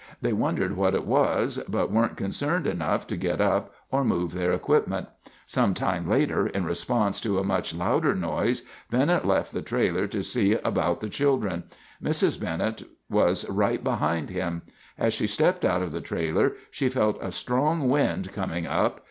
They 0.19 0.33
wondered 0.33 0.75
what 0.75 0.95
it 0.95 1.05
was, 1.05 1.59
but 1.67 1.91
weren't 1.91 2.17
concerned 2.17 2.65
enough 2.65 3.05
to 3.05 3.15
get 3.15 3.39
up 3.39 3.71
or 3.91 4.03
move 4.03 4.31
their 4.33 4.51
equipment. 4.51 5.05
Some 5.45 5.75
time 5.75 6.09
later, 6.09 6.47
in 6.47 6.65
response 6.65 7.21
to 7.21 7.37
a 7.37 7.43
much 7.43 7.71
louder 7.75 8.15
noise, 8.15 8.63
Bennett 8.89 9.25
left 9.25 9.53
the 9.53 9.61
trailer 9.61 10.07
to 10.07 10.23
see 10.23 10.53
about 10.53 11.01
the 11.01 11.09
children. 11.09 11.65
Mrs. 12.03 12.39
Bennett 12.41 12.81
was 13.11 13.47
right 13.47 13.83
behind 13.83 14.31
him. 14.31 14.63
As 14.97 15.13
she 15.13 15.27
stepped 15.27 15.63
out 15.63 15.83
of 15.83 15.91
the 15.91 16.01
trailer, 16.01 16.53
she 16.71 16.89
felt 16.89 17.19
a 17.21 17.31
strong 17.31 17.87
wind 17.87 18.33
coming 18.33 18.65
up. 18.65 18.99